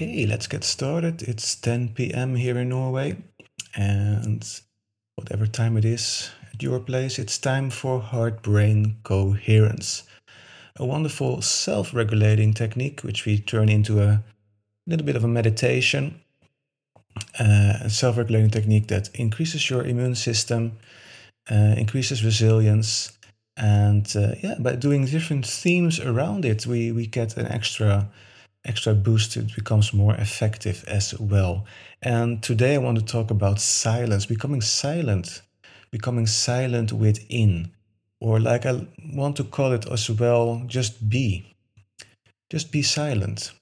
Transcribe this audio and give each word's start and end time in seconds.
Okay, 0.00 0.26
let's 0.26 0.46
get 0.46 0.62
started. 0.62 1.22
It's 1.22 1.56
10 1.56 1.88
p.m. 1.88 2.36
here 2.36 2.56
in 2.56 2.68
Norway, 2.68 3.16
and 3.74 4.48
whatever 5.16 5.44
time 5.44 5.76
it 5.76 5.84
is 5.84 6.30
at 6.54 6.62
your 6.62 6.78
place, 6.78 7.18
it's 7.18 7.36
time 7.36 7.68
for 7.68 7.98
heart 7.98 8.40
brain 8.40 8.98
coherence. 9.02 10.04
A 10.76 10.86
wonderful 10.86 11.42
self 11.42 11.92
regulating 11.92 12.54
technique 12.54 13.00
which 13.00 13.26
we 13.26 13.40
turn 13.40 13.68
into 13.68 14.00
a 14.00 14.22
little 14.86 15.04
bit 15.04 15.16
of 15.16 15.24
a 15.24 15.28
meditation. 15.28 16.20
Uh, 17.40 17.78
a 17.80 17.90
self 17.90 18.18
regulating 18.18 18.50
technique 18.50 18.86
that 18.86 19.10
increases 19.14 19.68
your 19.68 19.82
immune 19.82 20.14
system, 20.14 20.78
uh, 21.50 21.74
increases 21.76 22.24
resilience, 22.24 23.18
and 23.56 24.14
uh, 24.14 24.36
yeah, 24.44 24.54
by 24.60 24.76
doing 24.76 25.06
different 25.06 25.44
themes 25.44 25.98
around 25.98 26.44
it, 26.44 26.68
we, 26.68 26.92
we 26.92 27.08
get 27.08 27.36
an 27.36 27.48
extra 27.48 28.08
extra 28.68 28.94
boost, 28.94 29.36
it 29.36 29.54
becomes 29.54 29.92
more 29.92 30.14
effective 30.14 30.84
as 30.86 31.18
well. 31.18 31.64
And 32.02 32.42
today 32.42 32.74
I 32.74 32.78
want 32.78 32.98
to 32.98 33.04
talk 33.04 33.30
about 33.30 33.60
silence, 33.60 34.26
becoming 34.26 34.60
silent, 34.60 35.42
becoming 35.90 36.26
silent 36.26 36.92
within, 36.92 37.72
or 38.20 38.38
like 38.38 38.66
I 38.66 38.86
want 39.12 39.36
to 39.36 39.44
call 39.44 39.72
it 39.72 39.90
as 39.90 40.10
well, 40.10 40.62
just 40.66 41.08
be. 41.08 41.56
Just 42.50 42.70
be 42.70 42.82
silent. 42.82 43.52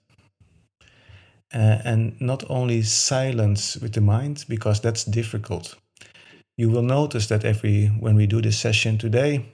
Uh, 1.55 1.79
and 1.85 2.21
not 2.21 2.43
only 2.51 2.83
silence 2.83 3.77
with 3.77 3.93
the 3.93 4.01
mind, 4.01 4.45
because 4.49 4.81
that's 4.81 5.05
difficult. 5.05 5.77
You 6.59 6.71
will 6.71 6.83
notice 6.83 7.29
that 7.29 7.45
every 7.45 7.87
when 7.87 8.17
we 8.17 8.27
do 8.27 8.43
this 8.43 8.59
session 8.59 8.99
today, 8.99 9.47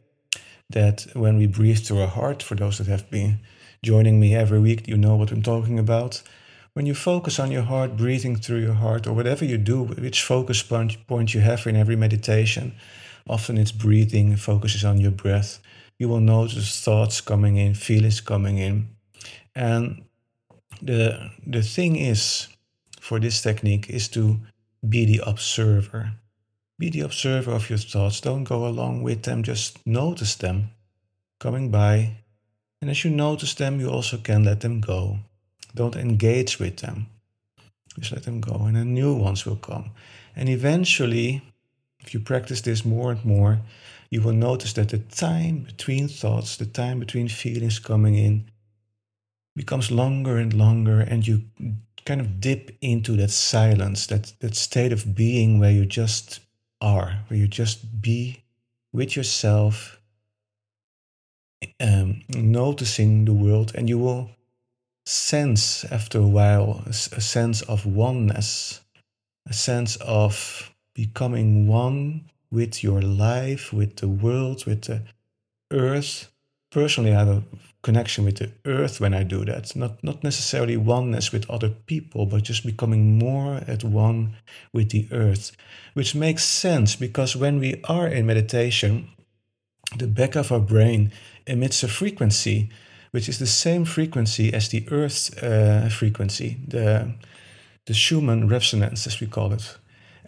that 0.71 1.07
when 1.15 1.37
we 1.37 1.47
breathe 1.47 1.79
through 1.79 2.01
our 2.01 2.07
heart, 2.09 2.43
for 2.43 2.55
those 2.55 2.79
that 2.79 2.87
have 2.87 3.11
been 3.11 3.41
joining 3.85 4.21
me 4.21 4.33
every 4.33 4.61
week, 4.61 4.87
you 4.87 4.97
know 4.97 5.17
what 5.17 5.33
I'm 5.33 5.43
talking 5.43 5.77
about. 5.77 6.23
When 6.73 6.87
you 6.87 6.95
focus 6.95 7.41
on 7.41 7.51
your 7.51 7.63
heart, 7.63 7.97
breathing 7.97 8.37
through 8.37 8.61
your 8.61 8.75
heart, 8.75 9.09
or 9.09 9.13
whatever 9.13 9.45
you 9.45 9.59
do, 9.59 9.83
which 9.83 10.23
focus 10.23 10.63
point, 10.63 11.35
you 11.35 11.41
have 11.41 11.67
in 11.67 11.75
every 11.75 11.97
meditation, 11.97 12.75
often 13.29 13.59
it's 13.59 13.73
breathing, 13.73 14.37
focuses 14.37 14.85
on 14.85 14.99
your 14.99 15.11
breath. 15.11 15.61
You 15.99 16.09
will 16.09 16.21
notice 16.21 16.81
thoughts 16.81 17.21
coming 17.21 17.57
in, 17.57 17.75
feelings 17.75 18.21
coming 18.21 18.59
in. 18.59 18.89
And 19.55 20.05
the, 20.81 21.31
the 21.45 21.63
thing 21.63 21.97
is, 21.97 22.47
for 23.01 23.19
this 23.19 23.43
technique, 23.43 23.91
is 23.91 24.09
to 24.11 24.39
be 24.89 25.05
the 25.05 25.23
observer. 25.27 26.13
Be 26.79 26.89
the 26.89 27.01
observer 27.01 27.51
of 27.51 27.69
your 27.69 27.79
thoughts. 27.79 28.21
Don't 28.21 28.45
go 28.45 28.65
along 28.65 29.03
with 29.03 29.25
them, 29.25 29.43
just 29.43 29.85
notice 29.85 30.37
them 30.37 30.71
coming 31.41 31.71
by 31.71 32.22
and 32.83 32.91
as 32.91 33.05
you 33.05 33.11
notice 33.11 33.55
them, 33.55 33.79
you 33.79 33.89
also 33.89 34.19
can 34.19 34.43
let 34.43 34.61
them 34.61 34.81
go. 34.81 35.19
Don't 35.73 35.95
engage 35.95 36.59
with 36.59 36.79
them. 36.79 37.07
Just 37.99 38.11
let 38.11 38.25
them 38.25 38.41
go, 38.41 38.65
and 38.67 38.75
then 38.75 38.93
new 38.93 39.15
ones 39.15 39.47
will 39.47 39.57
come. 39.57 39.93
And 40.35 40.49
eventually, 40.49 41.43
if 42.01 42.13
you 42.13 42.19
practice 42.19 42.61
this 42.61 42.85
more 42.85 43.13
and 43.13 43.25
more, 43.25 43.61
you 44.11 44.21
will 44.21 44.33
notice 44.33 44.73
that 44.73 44.89
the 44.89 44.99
time 44.99 45.61
between 45.61 46.09
thoughts, 46.09 46.57
the 46.57 46.67
time 46.67 46.99
between 46.99 47.29
feelings 47.29 47.79
coming 47.79 48.17
in, 48.17 48.51
becomes 49.55 49.93
longer 49.93 50.39
and 50.39 50.53
longer, 50.53 51.01
and 51.01 51.25
you 51.25 51.45
kind 52.05 52.21
of 52.21 52.41
dip 52.41 52.77
into 52.81 53.17
that 53.17 53.31
silence, 53.31 54.09
that, 54.09 54.33
that 54.41 54.57
state 54.57 54.93
of 54.93 55.15
being 55.15 55.61
where 55.61 55.71
you 55.71 55.87
just 55.87 56.41
are, 56.81 57.21
where 57.29 57.39
you 57.39 57.47
just 57.47 58.03
be 58.03 58.43
with 58.93 59.15
yourself 59.15 60.02
um, 61.83 62.23
noticing 62.35 63.25
the 63.25 63.35
world, 63.35 63.73
and 63.75 63.89
you 63.89 63.99
will 63.99 64.31
sense 65.05 65.85
after 65.87 66.19
a 66.19 66.27
while 66.27 66.85
a, 66.87 66.93
sense 66.93 67.63
of 67.63 67.85
oneness, 67.85 68.81
a 69.49 69.53
sense 69.53 69.97
of 69.97 70.73
becoming 70.95 71.67
one 71.67 72.31
with 72.53 72.85
your 72.85 73.03
life, 73.03 73.73
with 73.73 73.97
the 73.97 74.09
world, 74.09 74.65
with 74.65 74.83
the 74.83 75.03
earth. 75.73 76.31
Personally, 76.71 77.13
I 77.13 77.19
have 77.19 77.29
a 77.29 77.43
connection 77.83 78.25
with 78.25 78.37
the 78.37 78.53
earth 78.65 79.01
when 79.01 79.13
I 79.13 79.25
do 79.25 79.45
that. 79.45 79.75
Not 79.75 80.03
not 80.05 80.23
necessarily 80.23 80.77
oneness 80.77 81.33
with 81.33 81.51
other 81.51 81.69
people, 81.69 82.27
but 82.27 82.45
just 82.45 82.65
becoming 82.65 83.19
more 83.19 83.57
at 83.67 83.83
one 83.83 84.37
with 84.73 84.91
the 84.91 85.09
earth, 85.11 85.53
which 85.95 86.15
makes 86.15 86.45
sense 86.45 86.95
because 86.95 87.37
when 87.37 87.59
we 87.59 87.81
are 87.85 88.07
in 88.07 88.27
meditation, 88.27 89.09
the 89.99 90.07
back 90.07 90.37
of 90.37 90.53
our 90.53 90.61
brain 90.61 91.13
emits 91.47 91.83
a 91.83 91.89
frequency 91.89 92.71
which 93.13 93.29
is 93.29 93.39
the 93.39 93.47
same 93.47 93.85
frequency 93.85 94.53
as 94.53 94.69
the 94.69 94.85
Earth's 94.91 95.31
uh, 95.43 95.89
frequency, 95.93 96.57
the, 96.67 97.13
the 97.87 97.95
Schumann 97.95 98.49
resonance, 98.49 99.07
as 99.07 99.21
we 99.21 99.27
call 99.27 99.53
it. 99.53 99.79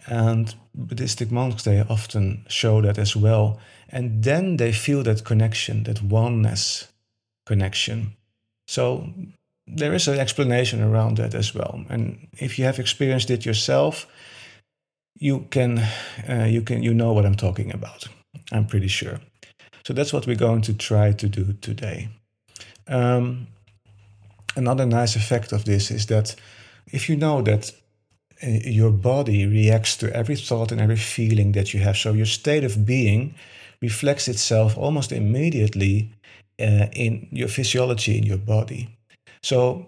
And 0.07 0.55
Buddhistic 0.75 1.31
monks, 1.31 1.63
they 1.63 1.81
often 1.81 2.45
show 2.47 2.81
that 2.81 2.99
as 2.99 3.15
well. 3.15 3.59
And 3.89 4.23
then 4.23 4.57
they 4.57 4.71
feel 4.71 5.01
that 5.03 5.23
connection, 5.23 5.83
that 5.83 6.01
oneness 6.03 6.87
connection. 7.47 8.15
So 8.67 9.09
there 9.65 9.95
is 9.95 10.07
an 10.07 10.19
explanation 10.19 10.81
around 10.81 11.17
that 11.17 11.33
as 11.33 11.55
well. 11.55 11.83
And 11.89 12.27
if 12.33 12.59
you 12.59 12.65
have 12.65 12.77
experienced 12.77 13.31
it 13.31 13.45
yourself, 13.45 14.05
you 15.15 15.47
can, 15.49 15.79
uh, 16.29 16.45
you 16.47 16.61
can, 16.61 16.83
you 16.83 16.93
know 16.93 17.13
what 17.13 17.25
I'm 17.25 17.35
talking 17.35 17.73
about. 17.73 18.07
I'm 18.51 18.67
pretty 18.67 18.89
sure. 18.89 19.19
So 19.85 19.93
that's 19.93 20.11
what 20.11 20.25
we're 20.25 20.35
going 20.35 20.61
to 20.63 20.73
try 20.73 21.11
to 21.11 21.29
do 21.29 21.53
today. 21.61 22.09
Um, 22.87 23.47
another 24.55 24.85
nice 24.85 25.15
effect 25.15 25.51
of 25.51 25.65
this 25.65 25.91
is 25.91 26.07
that 26.07 26.35
if 26.91 27.07
you 27.07 27.15
know 27.15 27.41
that 27.43 27.71
uh, 28.43 28.47
your 28.47 28.91
body 28.91 29.45
reacts 29.45 29.95
to 29.97 30.11
every 30.11 30.35
thought 30.35 30.71
and 30.71 30.81
every 30.81 30.97
feeling 30.97 31.51
that 31.51 31.73
you 31.73 31.81
have, 31.81 31.97
so 31.97 32.13
your 32.13 32.25
state 32.25 32.63
of 32.63 32.85
being 32.85 33.35
reflects 33.81 34.27
itself 34.27 34.75
almost 34.77 35.11
immediately 35.11 36.11
uh, 36.59 36.87
in 36.93 37.27
your 37.31 37.47
physiology 37.47 38.17
in 38.17 38.23
your 38.23 38.37
body. 38.37 38.89
So 39.43 39.85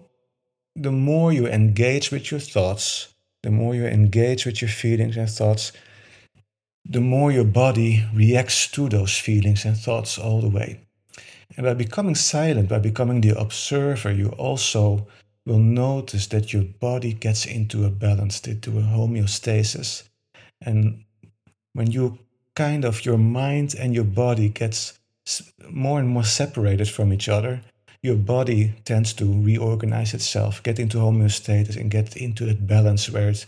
the 0.76 0.92
more 0.92 1.32
you 1.32 1.48
engage 1.48 2.12
with 2.12 2.30
your 2.30 2.40
thoughts, 2.40 3.12
the 3.42 3.50
more 3.50 3.74
you 3.74 3.86
engage 3.86 4.46
with 4.46 4.62
your 4.62 4.70
feelings 4.70 5.16
and 5.16 5.28
thoughts, 5.28 5.72
the 6.84 7.00
more 7.00 7.30
your 7.30 7.44
body 7.44 8.04
reacts 8.14 8.68
to 8.72 8.88
those 8.88 9.16
feelings 9.16 9.64
and 9.64 9.76
thoughts 9.76 10.18
all 10.18 10.40
the 10.40 10.48
way. 10.48 10.80
And 11.56 11.64
by 11.64 11.74
becoming 11.74 12.14
silent, 12.14 12.68
by 12.68 12.78
becoming 12.78 13.20
the 13.20 13.38
observer, 13.38 14.12
you 14.12 14.28
also 14.30 15.06
will 15.44 15.58
notice 15.58 16.26
that 16.28 16.52
your 16.52 16.62
body 16.62 17.12
gets 17.12 17.46
into 17.46 17.84
a 17.84 17.90
balance, 17.90 18.40
into 18.46 18.78
a 18.78 18.82
homeostasis. 18.82 20.04
And 20.60 21.04
when 21.72 21.90
you 21.90 22.18
kind 22.54 22.84
of, 22.84 23.04
your 23.04 23.18
mind 23.18 23.74
and 23.78 23.94
your 23.94 24.04
body 24.04 24.48
gets 24.48 24.98
more 25.70 25.98
and 25.98 26.08
more 26.08 26.24
separated 26.24 26.88
from 26.88 27.12
each 27.12 27.28
other, 27.28 27.60
your 28.02 28.16
body 28.16 28.74
tends 28.84 29.12
to 29.14 29.42
reorganize 29.42 30.14
itself, 30.14 30.62
get 30.62 30.78
into 30.78 30.98
homeostasis, 30.98 31.76
and 31.76 31.90
get 31.90 32.16
into 32.16 32.46
that 32.46 32.66
balance 32.66 33.10
where 33.10 33.30
it 33.30 33.44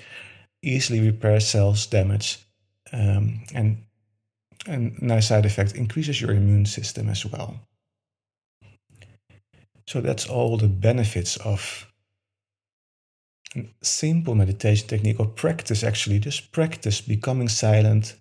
easily 0.63 1.01
repairs 1.01 1.47
cells 1.47 1.87
damage 1.87 2.39
um, 2.93 3.41
and 3.55 3.85
a 4.67 4.77
nice 5.05 5.29
side 5.29 5.47
effect 5.47 5.75
increases 5.75 6.21
your 6.21 6.33
immune 6.33 6.67
system 6.67 7.09
as 7.09 7.25
well. 7.25 7.61
So 9.87 10.01
that's 10.01 10.29
all 10.29 10.57
the 10.57 10.69
benefits 10.69 11.37
of 11.39 11.87
a 13.57 13.65
simple 13.83 14.35
meditation 14.35 14.87
technique 14.87 15.19
or 15.19 15.27
practice 15.27 15.83
actually. 15.83 16.21
Just 16.21 16.53
practice 16.53 17.01
becoming 17.01 17.49
silent 17.49 18.17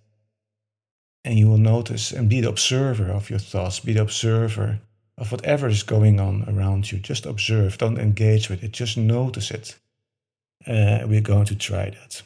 and 1.23 1.37
you 1.37 1.47
will 1.47 1.57
notice 1.57 2.11
and 2.11 2.29
be 2.29 2.41
the 2.41 2.49
observer 2.49 3.11
of 3.11 3.29
your 3.29 3.39
thoughts, 3.39 3.81
be 3.81 3.93
the 3.93 4.01
observer 4.01 4.79
of 5.17 5.31
whatever 5.31 5.67
is 5.67 5.83
going 5.83 6.19
on 6.19 6.45
around 6.47 6.91
you. 6.91 6.97
Just 6.97 7.25
observe, 7.25 7.77
don't 7.77 7.99
engage 7.99 8.49
with 8.49 8.63
it, 8.63 8.71
just 8.71 8.97
notice 8.97 9.51
it. 9.51 9.77
Uh, 10.65 11.01
we're 11.05 11.21
going 11.21 11.45
to 11.45 11.55
try 11.55 11.89
that. 11.89 12.21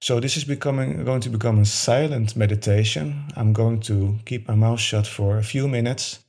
So 0.00 0.20
this 0.20 0.36
is 0.36 0.44
becoming 0.44 1.04
going 1.04 1.22
to 1.22 1.30
become 1.30 1.58
a 1.58 1.64
silent 1.64 2.36
meditation. 2.36 3.24
I'm 3.34 3.52
going 3.52 3.80
to 3.80 4.16
keep 4.24 4.46
my 4.48 4.54
mouth 4.54 4.80
shut 4.80 5.06
for 5.06 5.38
a 5.38 5.42
few 5.42 5.68
minutes. 5.68 6.20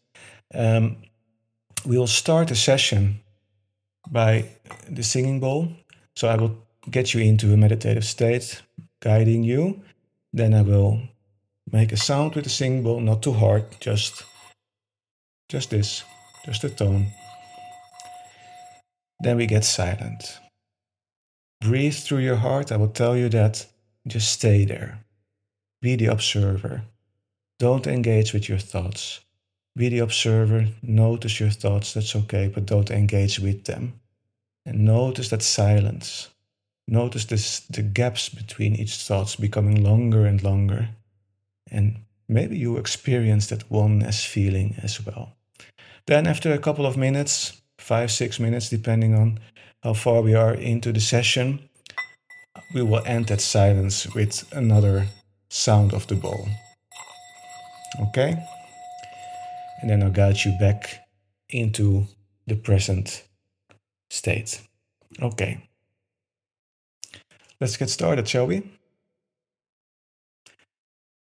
Um, 0.53 0.97
we'll 1.85 2.07
start 2.07 2.47
the 2.47 2.55
session 2.55 3.19
by 4.09 4.45
the 4.89 5.03
singing 5.03 5.39
bowl. 5.39 5.67
So 6.15 6.27
I 6.27 6.35
will 6.35 6.57
get 6.89 7.13
you 7.13 7.21
into 7.21 7.53
a 7.53 7.57
meditative 7.57 8.05
state, 8.05 8.61
guiding 9.01 9.43
you. 9.43 9.81
Then 10.33 10.53
I 10.53 10.61
will 10.61 11.01
make 11.71 11.91
a 11.91 11.97
sound 11.97 12.35
with 12.35 12.45
the 12.45 12.49
singing 12.49 12.83
bowl, 12.83 12.99
not 12.99 13.21
too 13.21 13.33
hard, 13.33 13.65
just 13.79 14.23
just 15.49 15.69
this, 15.69 16.03
just 16.45 16.63
a 16.63 16.69
tone. 16.69 17.07
Then 19.21 19.37
we 19.37 19.45
get 19.45 19.63
silent. 19.63 20.39
Breathe 21.62 21.95
through 21.95 22.19
your 22.19 22.36
heart. 22.38 22.71
I 22.71 22.77
will 22.77 22.89
tell 22.89 23.15
you 23.15 23.30
that. 23.30 23.65
Just 24.07 24.31
stay 24.31 24.63
there. 24.63 25.04
Be 25.81 25.95
the 25.95 26.06
observer. 26.06 26.83
Don't 27.59 27.88
engage 27.88 28.33
with 28.33 28.48
your 28.48 28.59
thoughts. 28.59 29.19
Be 29.75 29.89
the 29.89 30.00
observer. 30.00 30.68
Notice 30.81 31.39
your 31.39 31.50
thoughts. 31.50 31.94
That's 31.94 32.15
okay, 32.15 32.48
but 32.48 32.65
don't 32.65 32.89
engage 32.89 33.39
with 33.39 33.65
them. 33.65 34.00
And 34.65 34.86
notice 34.86 35.30
that 35.30 35.42
silence. 35.42 36.30
Notice 36.88 37.25
this, 37.25 37.59
the 37.62 37.81
gaps 37.81 38.30
between 38.30 38.75
each 38.75 38.95
thoughts 38.95 39.36
becoming 39.36 39.83
longer 39.83 40.25
and 40.25 40.42
longer. 40.42 40.89
And 41.69 41.98
maybe 42.30 42.57
you 42.57 42.77
experience 42.77 43.48
that 43.48 43.69
oneness 43.69 44.24
feeling 44.24 44.75
as 44.81 45.06
well. 45.06 45.33
Then, 46.06 46.27
after 46.27 46.54
a 46.54 46.59
couple 46.59 46.86
of 46.86 46.95
minutes, 46.95 47.62
five, 47.77 48.12
six 48.12 48.39
minutes, 48.39 48.69
depending 48.69 49.13
on 49.13 49.39
how 49.83 49.94
far 49.94 50.21
we 50.21 50.33
are 50.33 50.53
into 50.53 50.91
the 50.91 51.00
session, 51.00 51.69
we 52.74 52.81
will 52.81 53.03
end 53.06 53.27
that 53.27 53.41
silence 53.41 54.13
with 54.13 54.47
another 54.53 55.07
sound 55.50 55.94
of 55.94 56.07
the 56.07 56.15
bowl. 56.15 56.47
Okay? 58.01 58.38
And 59.81 59.89
then 59.89 60.03
I'll 60.03 60.09
guide 60.09 60.44
you 60.44 60.57
back 60.59 61.07
into 61.50 62.06
the 62.47 62.56
present 62.56 63.24
state. 64.09 64.62
Okay. 65.21 65.63
Let's 67.59 67.77
get 67.77 67.89
started, 67.89 68.27
shall 68.27 68.47
we? 68.47 68.63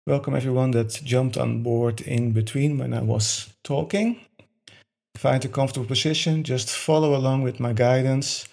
Welcome 0.06 0.34
everyone 0.34 0.70
that 0.70 1.00
jumped 1.04 1.36
on 1.36 1.62
board 1.62 2.00
in 2.00 2.32
between 2.32 2.78
when 2.78 2.94
I 2.94 3.02
was 3.02 3.52
talking. 3.62 4.20
Find 5.18 5.44
a 5.44 5.48
comfortable 5.48 5.88
position, 5.88 6.44
just 6.44 6.70
follow 6.70 7.16
along 7.16 7.42
with 7.42 7.58
my 7.58 7.72
guidance. 7.72 8.46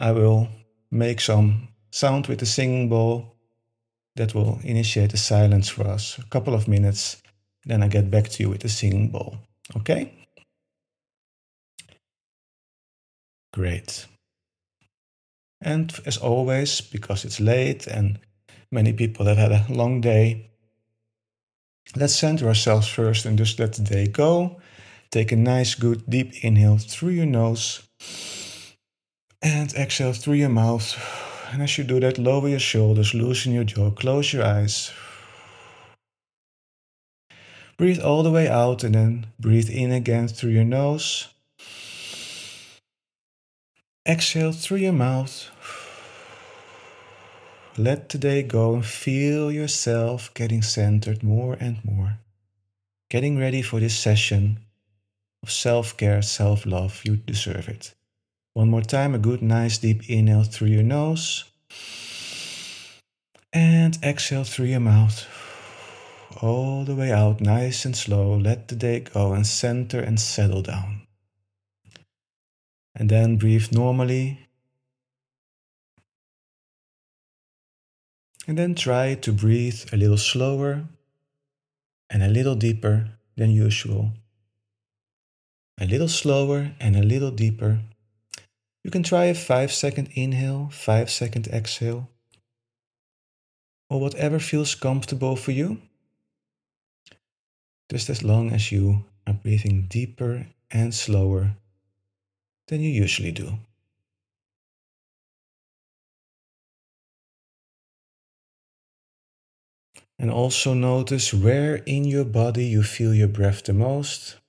I 0.00 0.12
will 0.12 0.48
make 0.90 1.20
some 1.20 1.68
sound 1.90 2.28
with 2.28 2.38
the 2.38 2.46
singing 2.46 2.88
bowl 2.88 3.36
that 4.16 4.34
will 4.34 4.58
initiate 4.62 5.10
the 5.10 5.18
silence 5.18 5.68
for 5.68 5.86
us. 5.86 6.18
A 6.18 6.24
couple 6.30 6.54
of 6.54 6.66
minutes, 6.66 7.22
then 7.66 7.82
I 7.82 7.88
get 7.88 8.10
back 8.10 8.30
to 8.30 8.42
you 8.42 8.48
with 8.48 8.62
the 8.62 8.70
singing 8.70 9.10
bowl. 9.10 9.36
Okay? 9.76 10.10
Great. 13.52 14.06
And 15.60 15.92
as 16.06 16.16
always, 16.16 16.80
because 16.80 17.26
it's 17.26 17.38
late 17.38 17.86
and 17.86 18.18
many 18.72 18.94
people 18.94 19.26
have 19.26 19.36
had 19.36 19.52
a 19.52 19.66
long 19.68 20.00
day, 20.00 20.52
let's 21.96 22.16
center 22.16 22.48
ourselves 22.48 22.88
first 22.88 23.26
and 23.26 23.36
just 23.36 23.58
let 23.58 23.74
the 23.74 23.82
day 23.82 24.06
go. 24.06 24.58
Take 25.12 25.32
a 25.32 25.36
nice, 25.36 25.74
good, 25.74 26.08
deep 26.08 26.44
inhale 26.44 26.78
through 26.78 27.10
your 27.10 27.26
nose 27.26 27.82
and 29.42 29.72
exhale 29.74 30.12
through 30.12 30.34
your 30.34 30.48
mouth. 30.48 30.96
And 31.52 31.62
as 31.62 31.76
you 31.76 31.82
do 31.82 31.98
that, 31.98 32.16
lower 32.16 32.48
your 32.48 32.60
shoulders, 32.60 33.12
loosen 33.12 33.52
your 33.52 33.64
jaw, 33.64 33.90
close 33.90 34.32
your 34.32 34.44
eyes. 34.44 34.92
Breathe 37.76 37.98
all 38.00 38.22
the 38.22 38.30
way 38.30 38.46
out 38.46 38.84
and 38.84 38.94
then 38.94 39.26
breathe 39.40 39.68
in 39.68 39.90
again 39.90 40.28
through 40.28 40.50
your 40.50 40.64
nose. 40.64 41.26
Exhale 44.06 44.52
through 44.52 44.78
your 44.78 44.92
mouth. 44.92 45.50
Let 47.76 48.08
today 48.08 48.44
go 48.44 48.74
and 48.74 48.86
feel 48.86 49.50
yourself 49.50 50.32
getting 50.34 50.62
centered 50.62 51.24
more 51.24 51.56
and 51.58 51.84
more. 51.84 52.18
Getting 53.08 53.38
ready 53.38 53.62
for 53.62 53.80
this 53.80 53.98
session 53.98 54.58
of 55.42 55.50
self 55.50 55.96
care, 55.96 56.22
self 56.22 56.66
love. 56.66 57.00
You 57.04 57.16
deserve 57.16 57.68
it. 57.68 57.94
One 58.54 58.70
more 58.70 58.82
time, 58.82 59.14
a 59.14 59.18
good, 59.18 59.42
nice 59.42 59.78
deep 59.78 60.08
inhale 60.10 60.42
through 60.42 60.68
your 60.68 60.82
nose. 60.82 61.44
And 63.52 63.98
exhale 64.02 64.44
through 64.44 64.66
your 64.66 64.80
mouth. 64.80 65.26
All 66.42 66.84
the 66.84 66.94
way 66.94 67.12
out, 67.12 67.40
nice 67.40 67.84
and 67.84 67.96
slow. 67.96 68.36
Let 68.36 68.68
the 68.68 68.76
day 68.76 69.00
go 69.00 69.32
and 69.32 69.46
center 69.46 70.00
and 70.00 70.18
settle 70.18 70.62
down. 70.62 71.06
And 72.94 73.08
then 73.08 73.36
breathe 73.36 73.72
normally. 73.72 74.46
And 78.46 78.58
then 78.58 78.74
try 78.74 79.14
to 79.14 79.32
breathe 79.32 79.84
a 79.92 79.96
little 79.96 80.18
slower 80.18 80.84
and 82.08 82.22
a 82.22 82.28
little 82.28 82.56
deeper 82.56 83.10
than 83.36 83.50
usual. 83.50 84.12
A 85.82 85.86
little 85.86 86.08
slower 86.08 86.72
and 86.78 86.94
a 86.94 87.02
little 87.02 87.30
deeper. 87.30 87.78
You 88.84 88.90
can 88.90 89.02
try 89.02 89.24
a 89.24 89.34
5 89.34 89.72
second 89.72 90.10
inhale, 90.12 90.68
5 90.70 91.10
second 91.10 91.48
exhale, 91.48 92.10
or 93.88 93.98
whatever 93.98 94.38
feels 94.38 94.74
comfortable 94.74 95.36
for 95.36 95.52
you. 95.52 95.80
Just 97.90 98.10
as 98.10 98.22
long 98.22 98.52
as 98.52 98.70
you 98.70 99.06
are 99.26 99.32
breathing 99.32 99.86
deeper 99.88 100.48
and 100.70 100.94
slower 100.94 101.56
than 102.68 102.82
you 102.82 102.90
usually 102.90 103.32
do. 103.32 103.58
And 110.18 110.30
also 110.30 110.74
notice 110.74 111.32
where 111.32 111.76
in 111.76 112.04
your 112.04 112.26
body 112.26 112.66
you 112.66 112.82
feel 112.82 113.14
your 113.14 113.28
breath 113.28 113.64
the 113.64 113.72
most. 113.72 114.39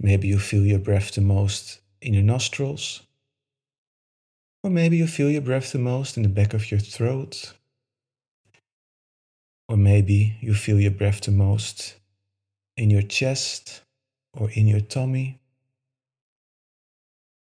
Maybe 0.00 0.28
you 0.28 0.38
feel 0.38 0.64
your 0.64 0.78
breath 0.78 1.14
the 1.14 1.20
most 1.20 1.80
in 2.00 2.14
your 2.14 2.22
nostrils. 2.22 3.02
Or 4.62 4.70
maybe 4.70 4.96
you 4.96 5.06
feel 5.06 5.30
your 5.30 5.42
breath 5.42 5.72
the 5.72 5.78
most 5.78 6.16
in 6.16 6.22
the 6.22 6.28
back 6.28 6.54
of 6.54 6.70
your 6.70 6.80
throat. 6.80 7.54
Or 9.68 9.76
maybe 9.76 10.36
you 10.40 10.54
feel 10.54 10.80
your 10.80 10.92
breath 10.92 11.20
the 11.22 11.30
most 11.30 11.96
in 12.76 12.90
your 12.90 13.02
chest 13.02 13.82
or 14.32 14.50
in 14.50 14.66
your 14.66 14.80
tummy. 14.80 15.40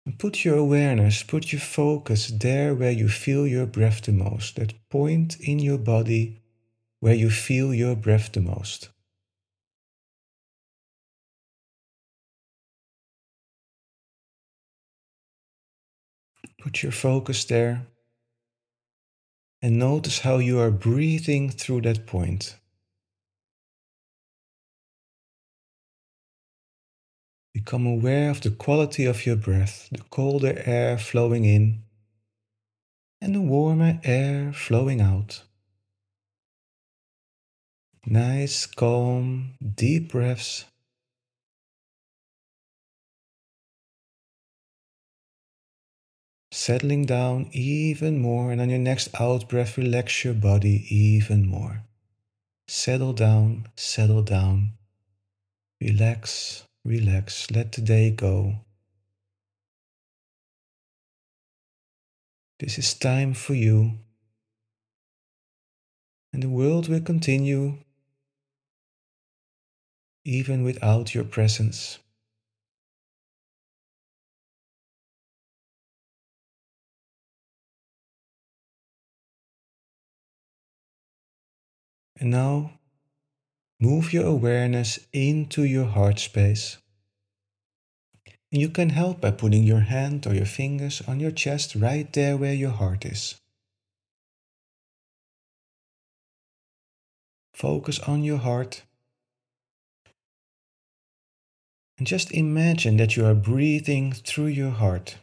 And 0.04 0.18
put 0.18 0.44
your 0.44 0.56
awareness, 0.56 1.22
put 1.22 1.52
your 1.52 1.60
focus 1.60 2.28
there 2.28 2.74
where 2.74 2.90
you 2.90 3.08
feel 3.08 3.46
your 3.46 3.66
breath 3.66 4.02
the 4.02 4.12
most, 4.12 4.56
that 4.56 4.74
point 4.88 5.38
in 5.40 5.58
your 5.58 5.78
body 5.78 6.40
where 7.00 7.14
you 7.14 7.30
feel 7.30 7.72
your 7.72 7.94
breath 7.94 8.32
the 8.32 8.40
most. 8.40 8.88
Put 16.60 16.82
your 16.82 16.92
focus 16.92 17.44
there 17.46 17.86
and 19.62 19.78
notice 19.78 20.20
how 20.20 20.38
you 20.38 20.60
are 20.60 20.70
breathing 20.70 21.50
through 21.50 21.80
that 21.82 22.06
point. 22.06 22.56
Become 27.54 27.86
aware 27.86 28.30
of 28.30 28.42
the 28.42 28.50
quality 28.50 29.06
of 29.06 29.26
your 29.26 29.36
breath, 29.36 29.88
the 29.90 30.02
colder 30.10 30.62
air 30.66 30.98
flowing 30.98 31.44
in 31.44 31.82
and 33.20 33.34
the 33.34 33.40
warmer 33.40 34.00
air 34.04 34.52
flowing 34.52 35.00
out. 35.00 35.42
Nice, 38.06 38.66
calm, 38.66 39.52
deep 39.74 40.12
breaths. 40.12 40.64
Settling 46.60 47.06
down 47.06 47.48
even 47.52 48.18
more, 48.18 48.52
and 48.52 48.60
on 48.60 48.68
your 48.68 48.78
next 48.78 49.08
out 49.18 49.48
breath, 49.48 49.78
relax 49.78 50.24
your 50.26 50.34
body 50.34 50.84
even 50.94 51.46
more. 51.46 51.84
Settle 52.68 53.14
down, 53.14 53.68
settle 53.76 54.20
down. 54.20 54.72
Relax, 55.80 56.64
Relax, 56.84 57.50
let 57.50 57.72
the 57.72 57.80
day 57.80 58.10
go. 58.10 58.56
This 62.58 62.76
is 62.76 62.92
time 62.92 63.32
for 63.32 63.54
you, 63.54 63.92
and 66.30 66.42
the 66.42 66.50
world 66.50 66.90
will 66.90 67.00
continue 67.00 67.78
even 70.26 70.62
without 70.62 71.14
your 71.14 71.24
presence. 71.24 72.00
And 82.20 82.30
now 82.30 82.80
Move 83.82 84.12
your 84.12 84.26
awareness 84.26 84.98
into 85.10 85.64
your 85.64 85.86
heart 85.86 86.18
space. 86.18 86.76
And 88.52 88.60
you 88.60 88.68
can 88.68 88.90
help 88.90 89.22
by 89.22 89.30
putting 89.30 89.62
your 89.62 89.80
hand 89.80 90.26
or 90.26 90.34
your 90.34 90.44
fingers 90.44 91.00
on 91.08 91.18
your 91.18 91.30
chest 91.30 91.74
right 91.74 92.12
there 92.12 92.36
where 92.36 92.52
your 92.52 92.72
heart 92.72 93.06
is. 93.06 93.40
Focus 97.54 97.98
on 98.00 98.22
your 98.22 98.36
heart. 98.36 98.82
And 101.96 102.06
just 102.06 102.30
imagine 102.32 102.98
that 102.98 103.16
you 103.16 103.24
are 103.24 103.34
breathing 103.34 104.12
through 104.12 104.46
your 104.46 104.72
heart. 104.72 105.16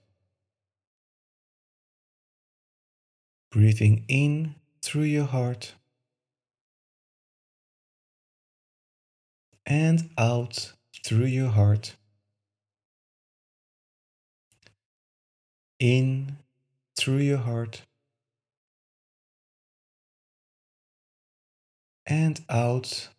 Breathing 3.51 4.03
in 4.07 4.55
through 4.81 5.03
your 5.03 5.25
heart. 5.25 5.73
And 9.67 10.09
out 10.17 10.71
through 11.05 11.25
your 11.25 11.49
heart. 11.49 11.95
In 15.79 16.37
through 16.97 17.17
your 17.17 17.37
heart. 17.37 17.81
And 22.05 22.39
out 22.49 23.09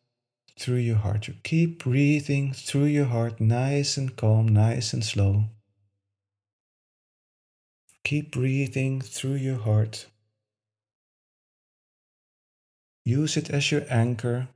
through 0.58 0.76
your 0.76 0.96
heart. 0.96 1.28
You 1.28 1.34
keep 1.44 1.84
breathing 1.84 2.54
through 2.54 2.86
your 2.86 3.04
heart, 3.04 3.40
nice 3.40 3.98
and 3.98 4.16
calm, 4.16 4.48
nice 4.48 4.94
and 4.94 5.04
slow. 5.04 5.44
Keep 8.04 8.32
breathing 8.32 9.02
through 9.02 9.34
your 9.34 9.58
heart. 9.58 10.06
Use 13.04 13.36
it 13.36 13.50
as 13.50 13.70
your 13.70 13.84
anchor. 13.90 14.48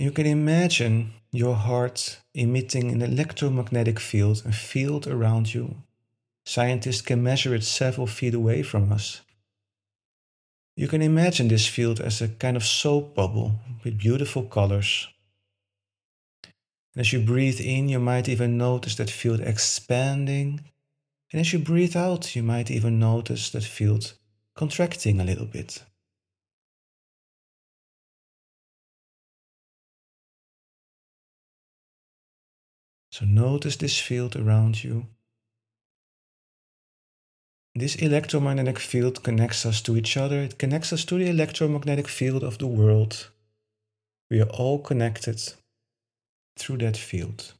You 0.00 0.10
can 0.10 0.24
imagine 0.24 1.12
your 1.30 1.54
heart 1.54 2.20
emitting 2.32 2.90
an 2.90 3.02
electromagnetic 3.02 4.00
field, 4.00 4.42
a 4.46 4.52
field 4.52 5.06
around 5.06 5.52
you. 5.52 5.82
Scientists 6.46 7.02
can 7.02 7.22
measure 7.22 7.54
it 7.54 7.64
several 7.64 8.06
feet 8.06 8.32
away 8.32 8.62
from 8.62 8.90
us. 8.92 9.20
You 10.74 10.88
can 10.88 11.02
imagine 11.02 11.48
this 11.48 11.66
field 11.66 12.00
as 12.00 12.22
a 12.22 12.28
kind 12.28 12.56
of 12.56 12.64
soap 12.64 13.14
bubble 13.14 13.56
with 13.84 13.98
beautiful 13.98 14.44
colors. 14.44 15.06
And 16.94 17.02
as 17.02 17.12
you 17.12 17.20
breathe 17.20 17.60
in, 17.60 17.90
you 17.90 17.98
might 17.98 18.26
even 18.26 18.56
notice 18.56 18.94
that 18.94 19.10
field 19.10 19.40
expanding. 19.40 20.60
And 21.30 21.40
as 21.40 21.52
you 21.52 21.58
breathe 21.58 21.94
out, 21.94 22.34
you 22.34 22.42
might 22.42 22.70
even 22.70 22.98
notice 22.98 23.50
that 23.50 23.64
field 23.64 24.14
contracting 24.54 25.20
a 25.20 25.24
little 25.24 25.44
bit. 25.44 25.82
So 33.20 33.26
notice 33.26 33.76
this 33.76 33.98
field 34.00 34.34
around 34.34 34.82
you. 34.82 35.06
This 37.74 37.96
electromagnetic 37.96 38.78
field 38.78 39.22
connects 39.22 39.66
us 39.66 39.82
to 39.82 39.96
each 39.96 40.16
other. 40.16 40.40
It 40.40 40.58
connects 40.58 40.90
us 40.90 41.04
to 41.04 41.18
the 41.18 41.28
electromagnetic 41.28 42.08
field 42.08 42.42
of 42.42 42.56
the 42.56 42.66
world. 42.66 43.28
We 44.30 44.40
are 44.40 44.48
all 44.48 44.78
connected 44.78 45.38
through 46.58 46.78
that 46.78 46.96
field. 46.96 47.52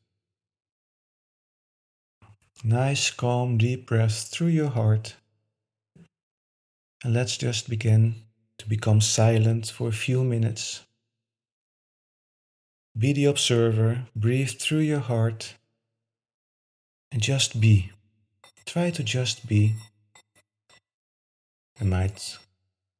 Nice, 2.64 3.10
calm, 3.10 3.58
deep 3.58 3.86
breath 3.86 4.28
through 4.30 4.48
your 4.48 4.70
heart. 4.70 5.16
And 7.04 7.12
let's 7.12 7.36
just 7.36 7.68
begin 7.68 8.14
to 8.58 8.68
become 8.68 9.02
silent 9.02 9.66
for 9.66 9.88
a 9.88 9.92
few 9.92 10.24
minutes. 10.24 10.86
Be 12.98 13.12
the 13.12 13.26
observer, 13.26 14.06
breathe 14.16 14.50
through 14.60 14.80
your 14.80 15.00
heart, 15.00 15.54
and 17.12 17.22
just 17.22 17.60
be. 17.60 17.92
Try 18.66 18.90
to 18.90 19.02
just 19.02 19.46
be. 19.46 19.74
There 21.78 21.88
might 21.88 22.38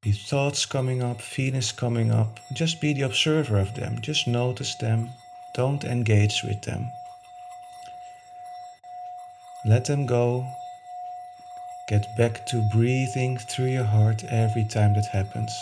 be 0.03 0.13
thoughts 0.13 0.65
coming 0.65 1.03
up, 1.03 1.21
feelings 1.21 1.73
coming 1.73 2.11
up. 2.11 2.39
Just 2.55 2.81
be 2.81 2.95
the 2.95 3.03
observer 3.03 3.59
of 3.59 3.75
them. 3.75 4.01
Just 4.01 4.27
notice 4.27 4.75
them. 4.77 5.11
Don't 5.55 5.85
engage 5.85 6.43
with 6.45 6.63
them. 6.63 6.89
Let 9.67 9.85
them 9.85 10.07
go. 10.07 10.47
Get 11.89 12.07
back 12.17 12.47
to 12.47 12.67
breathing 12.73 13.37
through 13.37 13.73
your 13.73 13.85
heart 13.85 14.25
every 14.25 14.65
time 14.65 14.95
that 14.95 15.07
happens. 15.07 15.53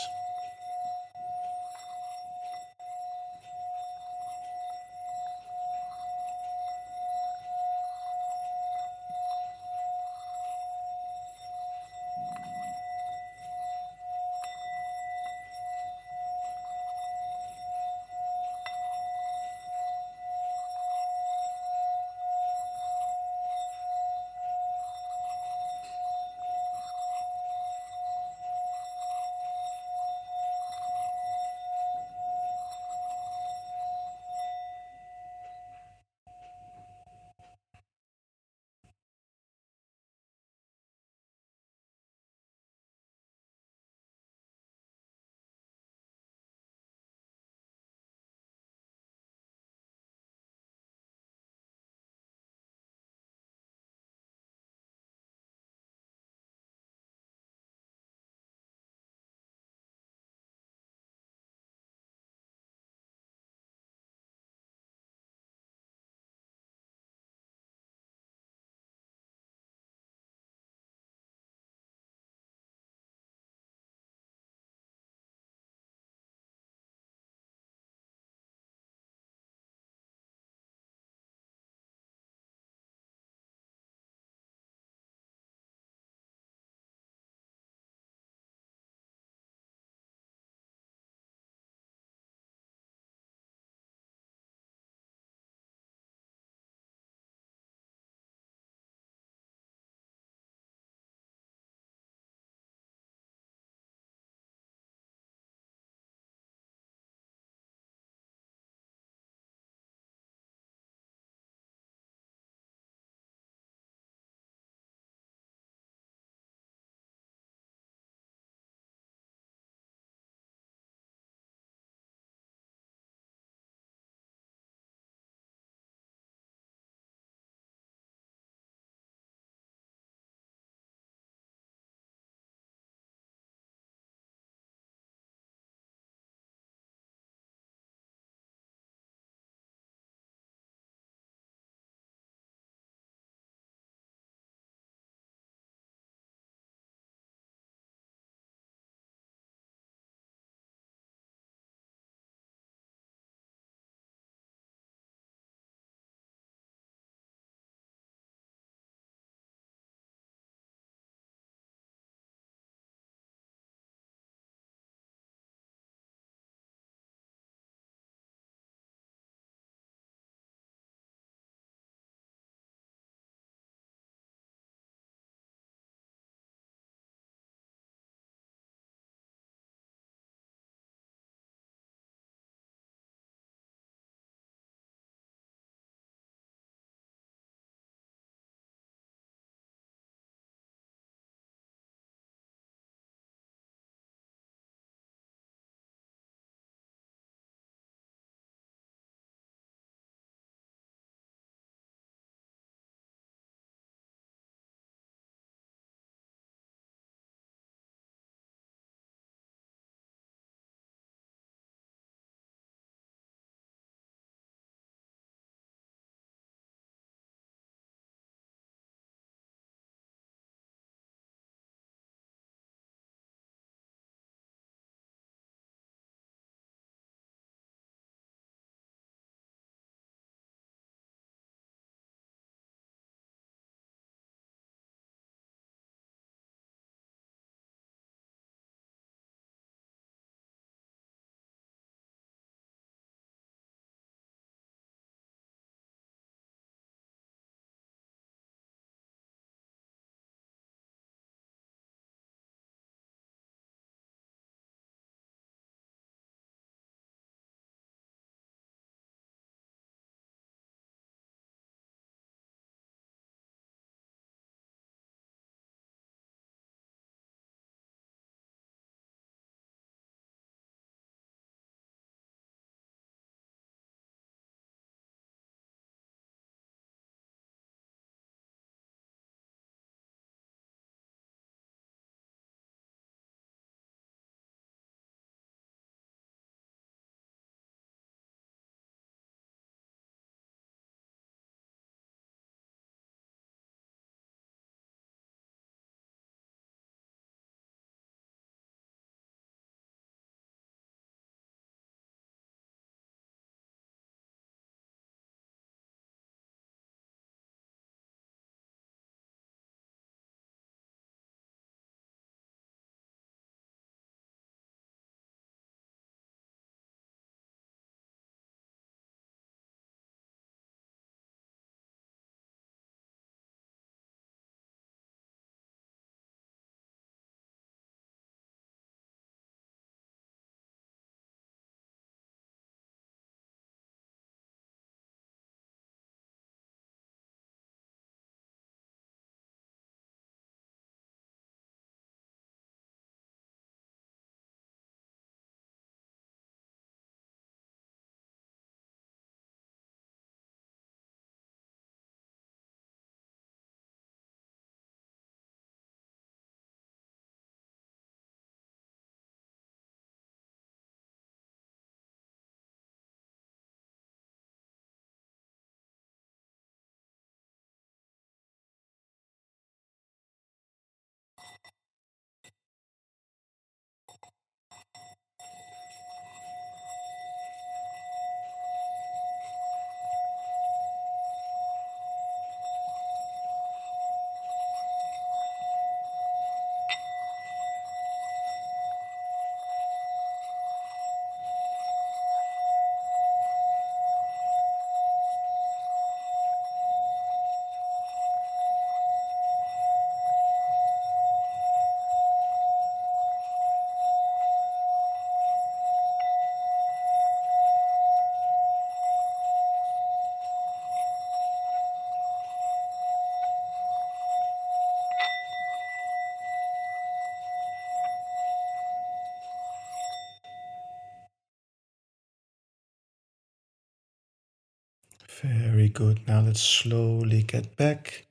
Very 425.42 425.88
good. 425.88 426.26
Now 426.26 426.40
let's 426.40 426.60
slowly 426.60 427.44
get 427.44 427.76
back. 427.76 428.26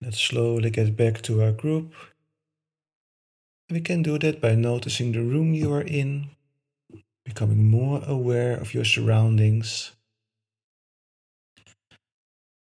Let's 0.00 0.20
slowly 0.20 0.70
get 0.70 0.96
back 0.96 1.20
to 1.22 1.42
our 1.42 1.50
group. 1.50 1.94
We 3.68 3.80
can 3.80 4.02
do 4.02 4.18
that 4.18 4.40
by 4.40 4.54
noticing 4.54 5.12
the 5.12 5.22
room 5.22 5.52
you 5.52 5.72
are 5.72 5.82
in, 5.82 6.30
becoming 7.24 7.68
more 7.68 8.02
aware 8.06 8.56
of 8.56 8.72
your 8.72 8.84
surroundings, 8.84 9.92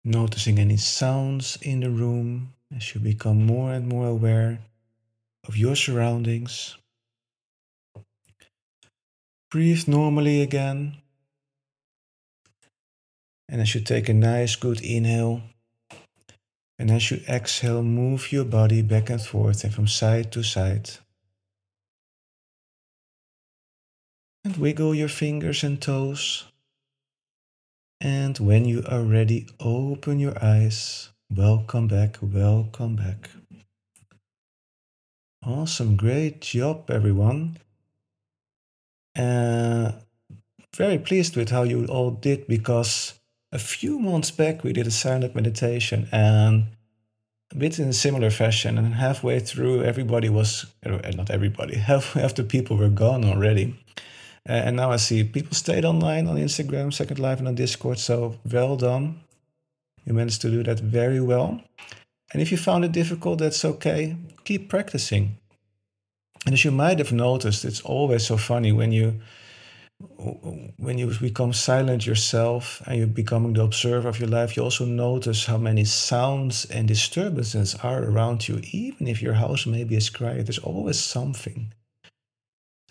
noticing 0.04 0.58
any 0.58 0.76
sounds 0.76 1.56
in 1.62 1.80
the 1.80 1.90
room 1.90 2.54
as 2.74 2.92
you 2.94 3.00
become 3.00 3.46
more 3.46 3.72
and 3.72 3.86
more 3.86 4.08
aware 4.08 4.58
of 5.46 5.56
your 5.56 5.76
surroundings. 5.76 6.76
Breathe 9.50 9.86
normally 9.86 10.42
again. 10.42 10.96
And 13.48 13.60
as 13.60 13.74
you 13.74 13.80
take 13.80 14.08
a 14.08 14.14
nice, 14.14 14.56
good 14.56 14.80
inhale, 14.80 15.42
and 16.78 16.90
as 16.90 17.10
you 17.10 17.20
exhale, 17.28 17.82
move 17.82 18.32
your 18.32 18.44
body 18.44 18.82
back 18.82 19.10
and 19.10 19.22
forth 19.22 19.64
and 19.64 19.72
from 19.72 19.86
side 19.86 20.32
to 20.32 20.42
side. 20.42 20.90
And 24.44 24.56
wiggle 24.56 24.94
your 24.94 25.08
fingers 25.08 25.62
and 25.62 25.80
toes. 25.80 26.44
And 28.00 28.38
when 28.38 28.64
you 28.64 28.82
are 28.88 29.02
ready, 29.02 29.46
open 29.60 30.18
your 30.18 30.36
eyes. 30.44 31.10
Welcome 31.30 31.88
back, 31.88 32.18
welcome 32.20 32.96
back. 32.96 33.30
Awesome, 35.46 35.96
great 35.96 36.40
job, 36.40 36.90
everyone. 36.90 37.58
Uh, 39.16 39.92
very 40.74 40.98
pleased 40.98 41.36
with 41.36 41.50
how 41.50 41.62
you 41.62 41.86
all 41.86 42.10
did 42.10 42.46
because 42.46 43.14
a 43.54 43.58
few 43.58 44.00
months 44.00 44.32
back, 44.32 44.64
we 44.64 44.72
did 44.72 44.86
a 44.86 44.90
silent 44.90 45.34
meditation 45.34 46.08
and 46.10 46.66
a 47.52 47.56
bit 47.56 47.78
in 47.78 47.88
a 47.88 47.92
similar 47.92 48.30
fashion. 48.30 48.76
And 48.76 48.94
halfway 48.94 49.38
through, 49.38 49.84
everybody 49.84 50.28
was, 50.28 50.66
not 50.84 51.30
everybody, 51.30 51.76
half, 51.90 52.16
after 52.16 52.42
people 52.42 52.76
were 52.76 52.88
gone 52.88 53.24
already. 53.24 53.78
Uh, 54.46 54.52
and 54.66 54.76
now 54.76 54.90
I 54.90 54.96
see 54.96 55.22
people 55.24 55.54
stayed 55.54 55.84
online 55.84 56.26
on 56.26 56.36
Instagram, 56.36 56.92
Second 56.92 57.18
Life, 57.20 57.38
and 57.38 57.48
on 57.48 57.54
Discord. 57.54 57.98
So 57.98 58.36
well 58.50 58.76
done. 58.76 59.20
You 60.04 60.12
managed 60.12 60.42
to 60.42 60.50
do 60.50 60.62
that 60.64 60.80
very 60.80 61.20
well. 61.20 61.62
And 62.32 62.42
if 62.42 62.50
you 62.50 62.58
found 62.58 62.84
it 62.84 62.92
difficult, 62.92 63.38
that's 63.38 63.64
okay. 63.64 64.16
Keep 64.44 64.68
practicing. 64.68 65.38
And 66.44 66.52
as 66.52 66.64
you 66.64 66.72
might 66.72 66.98
have 66.98 67.12
noticed, 67.12 67.64
it's 67.64 67.80
always 67.80 68.26
so 68.26 68.36
funny 68.36 68.72
when 68.72 68.92
you 68.92 69.20
when 70.00 70.98
you 70.98 71.06
become 71.20 71.52
silent 71.52 72.06
yourself 72.06 72.82
and 72.86 72.98
you're 72.98 73.06
becoming 73.06 73.52
the 73.52 73.62
observer 73.62 74.08
of 74.08 74.18
your 74.18 74.28
life, 74.28 74.56
you 74.56 74.62
also 74.62 74.84
notice 74.84 75.46
how 75.46 75.58
many 75.58 75.84
sounds 75.84 76.64
and 76.66 76.88
disturbances 76.88 77.74
are 77.82 78.04
around 78.04 78.48
you. 78.48 78.60
Even 78.72 79.06
if 79.06 79.22
your 79.22 79.34
house 79.34 79.66
maybe 79.66 79.96
is 79.96 80.10
quiet, 80.10 80.46
there's 80.46 80.58
always 80.58 81.00
something. 81.00 81.72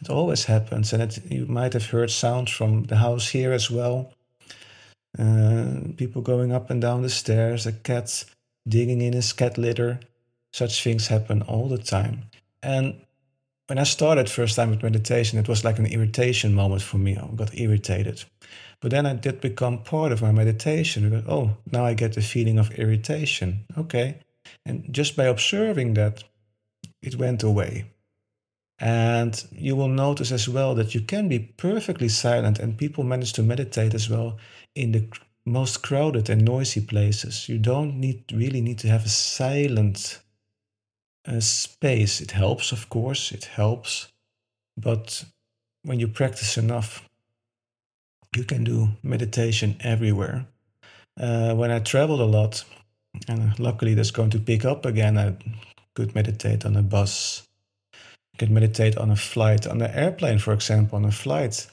It 0.01 0.09
always 0.09 0.45
happens, 0.45 0.91
and 0.91 1.03
it, 1.03 1.31
you 1.31 1.45
might 1.45 1.73
have 1.73 1.85
heard 1.85 2.11
sounds 2.11 2.51
from 2.51 2.83
the 2.83 2.97
house 2.97 3.29
here 3.29 3.53
as 3.53 3.69
well. 3.71 4.13
Uh, 5.17 5.75
people 5.95 6.21
going 6.21 6.51
up 6.51 6.69
and 6.69 6.81
down 6.81 7.03
the 7.03 7.09
stairs, 7.09 7.65
a 7.65 7.71
cat 7.71 8.25
digging 8.67 9.01
in 9.01 9.13
his 9.13 9.31
cat 9.33 9.57
litter. 9.57 9.99
Such 10.51 10.83
things 10.83 11.07
happen 11.07 11.41
all 11.43 11.69
the 11.69 11.77
time. 11.77 12.23
And 12.61 13.01
when 13.67 13.79
I 13.79 13.83
started 13.83 14.29
first 14.29 14.55
time 14.55 14.71
with 14.71 14.83
meditation, 14.83 15.39
it 15.39 15.47
was 15.47 15.63
like 15.63 15.79
an 15.79 15.85
irritation 15.85 16.53
moment 16.53 16.81
for 16.81 16.97
me. 16.97 17.17
I 17.17 17.27
got 17.35 17.57
irritated. 17.57 18.23
But 18.81 18.91
then 18.91 19.05
I 19.05 19.13
did 19.13 19.39
become 19.39 19.83
part 19.83 20.11
of 20.11 20.21
my 20.21 20.31
meditation. 20.31 21.09
Got, 21.09 21.29
oh, 21.29 21.57
now 21.71 21.85
I 21.85 21.93
get 21.93 22.13
the 22.13 22.21
feeling 22.21 22.59
of 22.59 22.71
irritation. 22.71 23.65
Okay. 23.77 24.19
And 24.65 24.85
just 24.91 25.15
by 25.15 25.25
observing 25.25 25.93
that, 25.93 26.23
it 27.01 27.15
went 27.15 27.43
away. 27.43 27.85
And 28.79 29.41
you 29.51 29.77
will 29.77 29.87
notice 29.87 30.33
as 30.33 30.49
well 30.49 30.75
that 30.75 30.93
you 30.93 31.01
can 31.01 31.29
be 31.29 31.39
perfectly 31.39 32.09
silent, 32.09 32.59
and 32.59 32.77
people 32.77 33.05
manage 33.05 33.31
to 33.33 33.43
meditate 33.43 33.93
as 33.93 34.09
well 34.09 34.37
in 34.75 34.91
the 34.91 35.07
most 35.45 35.83
crowded 35.83 36.29
and 36.29 36.43
noisy 36.43 36.81
places. 36.81 37.47
You 37.47 37.59
don't 37.59 37.95
need 37.99 38.23
really 38.33 38.59
need 38.59 38.79
to 38.79 38.89
have 38.89 39.05
a 39.05 39.09
silent 39.09 40.19
uh, 41.27 41.39
space. 41.39 42.21
It 42.21 42.31
helps, 42.31 42.71
of 42.71 42.89
course, 42.89 43.31
it 43.31 43.45
helps. 43.45 44.11
But 44.77 45.25
when 45.83 45.99
you 45.99 46.07
practice 46.07 46.57
enough, 46.57 47.07
you 48.35 48.43
can 48.43 48.63
do 48.63 48.89
meditation 49.03 49.77
everywhere. 49.81 50.45
Uh, 51.19 51.53
when 51.53 51.71
I 51.71 51.79
traveled 51.79 52.21
a 52.21 52.25
lot, 52.25 52.63
and 53.27 53.57
luckily 53.59 53.93
that's 53.93 54.11
going 54.11 54.31
to 54.31 54.39
pick 54.39 54.65
up 54.65 54.85
again, 54.85 55.17
I 55.17 55.35
could 55.93 56.15
meditate 56.15 56.65
on 56.65 56.75
a 56.75 56.81
bus, 56.81 57.47
I 57.93 58.37
could 58.37 58.49
meditate 58.49 58.97
on 58.97 59.11
a 59.11 59.15
flight, 59.15 59.67
on 59.67 59.81
an 59.81 59.91
airplane, 59.91 60.39
for 60.39 60.53
example, 60.53 60.95
on 60.95 61.05
a 61.05 61.11
flight. 61.11 61.67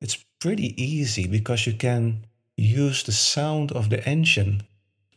It's 0.00 0.24
pretty 0.40 0.80
easy 0.82 1.26
because 1.26 1.66
you 1.66 1.74
can 1.74 2.24
use 2.56 3.02
the 3.02 3.12
sound 3.12 3.72
of 3.72 3.90
the 3.90 4.02
engine 4.08 4.62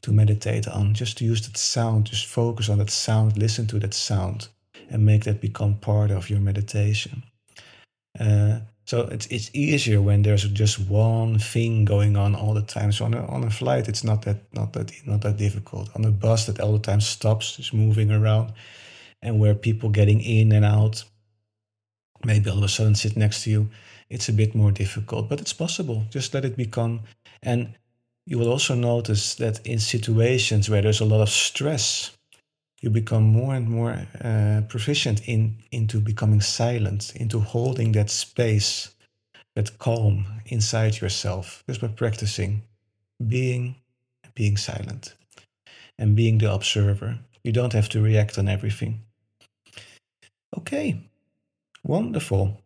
to 0.01 0.11
meditate 0.11 0.67
on, 0.67 0.93
just 0.93 1.17
to 1.17 1.25
use 1.25 1.41
that 1.47 1.57
sound, 1.57 2.05
just 2.05 2.25
focus 2.25 2.69
on 2.69 2.77
that 2.77 2.89
sound, 2.89 3.37
listen 3.37 3.67
to 3.67 3.79
that 3.79 3.93
sound, 3.93 4.47
and 4.89 5.05
make 5.05 5.23
that 5.25 5.41
become 5.41 5.75
part 5.75 6.11
of 6.11 6.29
your 6.29 6.39
meditation. 6.39 7.23
Uh, 8.19 8.59
so 8.85 9.01
it's 9.11 9.27
it's 9.27 9.51
easier 9.53 10.01
when 10.01 10.23
there's 10.23 10.43
just 10.45 10.79
one 10.89 11.37
thing 11.37 11.85
going 11.85 12.17
on 12.17 12.33
all 12.33 12.55
the 12.55 12.63
time. 12.63 12.91
So 12.91 13.05
on 13.05 13.13
a, 13.13 13.23
on 13.27 13.43
a 13.43 13.49
flight, 13.51 13.87
it's 13.87 14.03
not 14.03 14.23
that 14.23 14.37
not 14.53 14.73
that 14.73 14.91
not 15.05 15.21
that 15.21 15.37
difficult. 15.37 15.89
On 15.95 16.05
a 16.05 16.11
bus 16.11 16.47
that 16.47 16.59
all 16.59 16.73
the 16.73 16.79
time 16.79 17.01
stops, 17.01 17.59
is 17.59 17.71
moving 17.71 18.11
around, 18.11 18.53
and 19.21 19.39
where 19.39 19.53
people 19.53 19.89
getting 19.89 20.21
in 20.21 20.51
and 20.51 20.65
out, 20.65 21.03
maybe 22.25 22.49
all 22.49 22.57
of 22.57 22.63
a 22.63 22.67
sudden 22.67 22.95
sit 22.95 23.15
next 23.15 23.43
to 23.43 23.51
you, 23.51 23.69
it's 24.09 24.29
a 24.29 24.33
bit 24.33 24.55
more 24.55 24.71
difficult, 24.71 25.29
but 25.29 25.39
it's 25.39 25.53
possible. 25.53 26.05
Just 26.09 26.33
let 26.33 26.45
it 26.45 26.57
become 26.57 27.01
and 27.43 27.75
you 28.29 28.37
will 28.37 28.51
also 28.51 28.75
notice 28.75 29.33
that 29.35 29.65
in 29.65 29.79
situations 29.79 30.69
where 30.69 30.83
there's 30.83 31.01
a 31.01 31.05
lot 31.05 31.19
of 31.19 31.29
stress, 31.29 32.11
you 32.79 32.91
become 32.91 33.23
more 33.23 33.55
and 33.55 33.67
more 33.67 34.07
uh, 34.23 34.61
proficient 34.69 35.27
in 35.27 35.57
into 35.71 35.99
becoming 35.99 36.39
silent, 36.39 37.11
into 37.15 37.39
holding 37.39 37.91
that 37.93 38.11
space, 38.11 38.93
that 39.55 39.79
calm 39.79 40.27
inside 40.45 41.01
yourself, 41.01 41.63
just 41.67 41.81
by 41.81 41.87
practicing 41.87 42.61
being 43.27 43.75
being 44.35 44.57
silent 44.57 45.15
and 45.97 46.15
being 46.15 46.37
the 46.37 46.53
observer. 46.53 47.17
You 47.43 47.51
don't 47.51 47.73
have 47.73 47.89
to 47.89 48.01
react 48.01 48.37
on 48.37 48.47
everything. 48.47 49.01
Okay, 50.55 51.01
wonderful. 51.83 52.61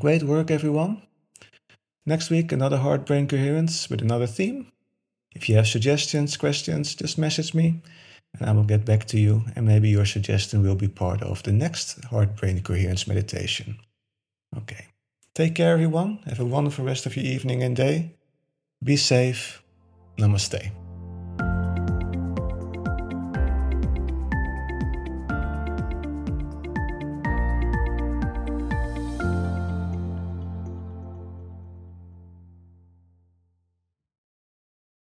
Great 0.00 0.24
work, 0.24 0.50
everyone. 0.50 1.02
Next 2.06 2.30
week, 2.30 2.52
another 2.52 2.78
Heart 2.78 3.06
Brain 3.06 3.26
Coherence 3.26 3.88
with 3.88 4.02
another 4.02 4.26
theme. 4.26 4.70
If 5.34 5.48
you 5.48 5.56
have 5.56 5.66
suggestions, 5.66 6.36
questions, 6.36 6.94
just 6.94 7.18
message 7.18 7.54
me 7.54 7.80
and 8.38 8.48
I 8.48 8.52
will 8.52 8.64
get 8.64 8.84
back 8.84 9.06
to 9.06 9.18
you. 9.18 9.44
And 9.56 9.66
maybe 9.66 9.88
your 9.88 10.04
suggestion 10.04 10.62
will 10.62 10.74
be 10.74 10.88
part 10.88 11.22
of 11.22 11.42
the 11.42 11.52
next 11.52 12.04
Heart 12.04 12.36
Brain 12.36 12.62
Coherence 12.62 13.06
meditation. 13.06 13.78
Okay. 14.56 14.86
Take 15.34 15.54
care, 15.54 15.72
everyone. 15.72 16.20
Have 16.26 16.40
a 16.40 16.44
wonderful 16.44 16.84
rest 16.84 17.06
of 17.06 17.16
your 17.16 17.24
evening 17.24 17.62
and 17.62 17.74
day. 17.74 18.14
Be 18.82 18.96
safe. 18.96 19.62
Namaste. 20.18 20.83